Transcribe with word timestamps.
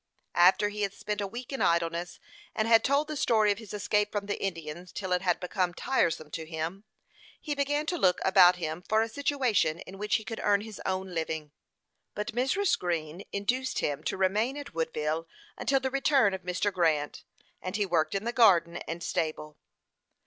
After 0.33 0.69
he 0.69 0.81
had 0.81 0.95
spent 0.95 1.21
a 1.21 1.27
week 1.27 1.53
in 1.53 1.61
idleness, 1.61 2.19
and 2.55 2.67
had 2.67 2.83
told 2.83 3.07
the 3.07 3.15
story 3.15 3.51
of 3.51 3.59
his 3.59 3.71
escape 3.71 4.11
from 4.11 4.25
the 4.25 4.41
Indians 4.43 4.91
till 4.91 5.11
it 5.11 5.21
had 5.21 5.39
become 5.39 5.75
tiresome 5.75 6.31
to 6.31 6.43
him, 6.43 6.85
he 7.39 7.53
began 7.53 7.85
to 7.85 7.99
look 7.99 8.19
about 8.25 8.55
him 8.55 8.81
for 8.81 9.03
a 9.03 9.07
situation 9.07 9.77
in 9.81 9.99
which 9.99 10.15
he 10.15 10.23
could 10.23 10.39
earn 10.41 10.61
his 10.61 10.81
own 10.87 11.13
living. 11.13 11.51
But 12.15 12.31
Mrs. 12.33 12.79
Green 12.79 13.21
induced 13.31 13.77
him 13.77 14.01
to 14.05 14.17
remain 14.17 14.57
at 14.57 14.73
Woodville 14.73 15.27
until 15.55 15.79
the 15.79 15.91
return 15.91 16.33
of 16.33 16.41
Mr. 16.41 16.73
Grant; 16.73 17.23
and 17.61 17.75
he 17.75 17.85
worked 17.85 18.15
in 18.15 18.23
the 18.23 18.33
garden 18.33 18.77
and 18.87 19.03
stable. 19.03 19.55